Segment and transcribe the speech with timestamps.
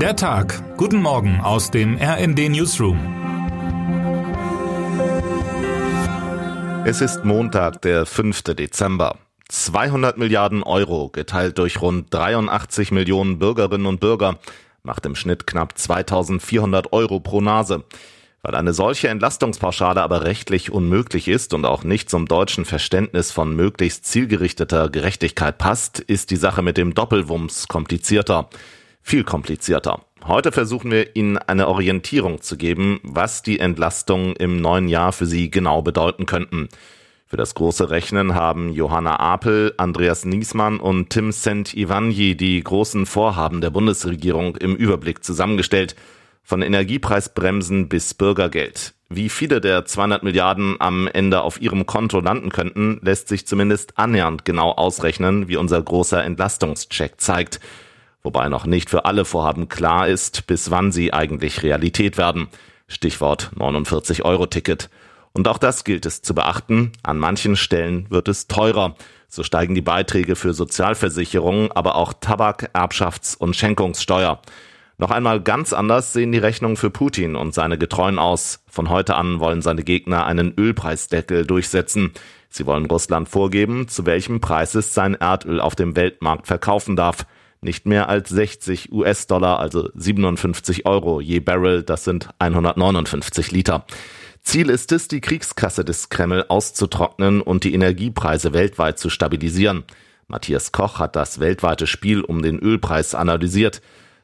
[0.00, 0.76] Der Tag.
[0.76, 2.98] Guten Morgen aus dem RND Newsroom.
[6.84, 8.42] Es ist Montag, der 5.
[8.42, 9.16] Dezember.
[9.48, 14.38] 200 Milliarden Euro geteilt durch rund 83 Millionen Bürgerinnen und Bürger
[14.82, 17.84] macht im Schnitt knapp 2400 Euro pro Nase.
[18.42, 23.56] Weil eine solche Entlastungspauschale aber rechtlich unmöglich ist und auch nicht zum deutschen Verständnis von
[23.56, 28.50] möglichst zielgerichteter Gerechtigkeit passt, ist die Sache mit dem Doppelwumms komplizierter.
[29.08, 30.00] Viel komplizierter.
[30.26, 35.26] Heute versuchen wir Ihnen eine Orientierung zu geben, was die Entlastungen im neuen Jahr für
[35.26, 36.68] Sie genau bedeuten könnten.
[37.24, 43.60] Für das große Rechnen haben Johanna Apel, Andreas Niesmann und Tim Sent-Ivanyi die großen Vorhaben
[43.60, 45.94] der Bundesregierung im Überblick zusammengestellt–
[46.46, 48.94] von Energiepreisbremsen bis Bürgergeld.
[49.08, 53.98] Wie viele der 200 Milliarden am Ende auf ihrem Konto landen könnten, lässt sich zumindest
[53.98, 57.58] annähernd genau ausrechnen, wie unser großer Entlastungscheck zeigt.
[58.26, 62.48] Wobei noch nicht für alle Vorhaben klar ist, bis wann sie eigentlich Realität werden.
[62.88, 64.90] Stichwort 49-Euro-Ticket.
[65.32, 66.90] Und auch das gilt es zu beachten.
[67.04, 68.96] An manchen Stellen wird es teurer.
[69.28, 74.42] So steigen die Beiträge für Sozialversicherungen, aber auch Tabak, Erbschafts- und Schenkungssteuer.
[74.98, 78.64] Noch einmal ganz anders sehen die Rechnungen für Putin und seine Getreuen aus.
[78.68, 82.10] Von heute an wollen seine Gegner einen Ölpreisdeckel durchsetzen.
[82.48, 87.24] Sie wollen Russland vorgeben, zu welchem Preis es sein Erdöl auf dem Weltmarkt verkaufen darf.
[87.60, 93.86] Nicht mehr als 60 US-Dollar, also 57 Euro je Barrel, das sind 159 Liter.
[94.42, 99.84] Ziel ist es, die Kriegskasse des Kreml auszutrocknen und die Energiepreise weltweit zu stabilisieren.
[100.28, 103.80] Matthias Koch hat das weltweite Spiel um den Ölpreis analysiert.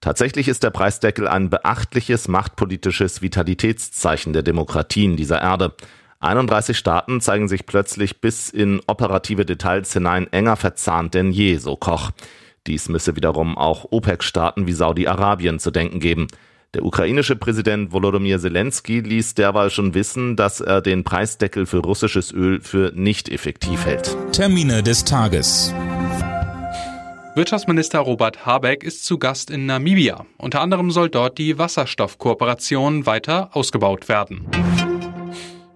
[0.00, 5.74] Tatsächlich ist der Preisdeckel ein beachtliches machtpolitisches Vitalitätszeichen der Demokratien dieser Erde.
[6.20, 11.76] 31 Staaten zeigen sich plötzlich bis in operative Details hinein enger verzahnt denn je, so
[11.76, 12.10] Koch.
[12.66, 16.26] Dies müsse wiederum auch OPEC-Staaten wie Saudi-Arabien zu denken geben.
[16.74, 22.32] Der ukrainische Präsident Volodymyr Zelensky ließ derweil schon wissen, dass er den Preisdeckel für russisches
[22.32, 24.14] Öl für nicht effektiv hält.
[24.32, 25.72] Termine des Tages.
[27.34, 30.26] Wirtschaftsminister Robert Habeck ist zu Gast in Namibia.
[30.38, 34.46] Unter anderem soll dort die Wasserstoffkooperation weiter ausgebaut werden.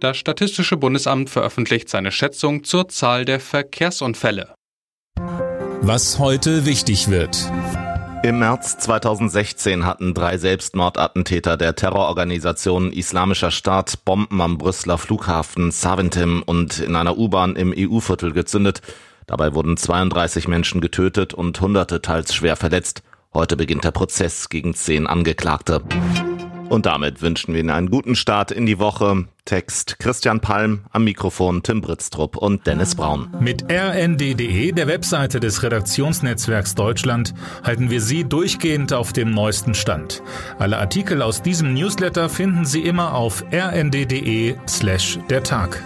[0.00, 4.54] Das Statistische Bundesamt veröffentlicht seine Schätzung zur Zahl der Verkehrsunfälle.
[5.84, 7.50] Was heute wichtig wird.
[8.22, 16.44] Im März 2016 hatten drei Selbstmordattentäter der Terrororganisation Islamischer Staat Bomben am Brüsseler Flughafen Saventim
[16.46, 18.80] und in einer U-Bahn im EU-Viertel gezündet.
[19.26, 23.02] Dabei wurden 32 Menschen getötet und Hunderte teils schwer verletzt.
[23.34, 25.82] Heute beginnt der Prozess gegen zehn Angeklagte.
[26.72, 29.26] Und damit wünschen wir Ihnen einen guten Start in die Woche.
[29.44, 33.28] Text Christian Palm, am Mikrofon Tim Britztrup und Dennis Braun.
[33.40, 40.22] Mit rnd.de, der Webseite des Redaktionsnetzwerks Deutschland, halten wir Sie durchgehend auf dem neuesten Stand.
[40.58, 45.82] Alle Artikel aus diesem Newsletter finden Sie immer auf rnd.de slash der Tag.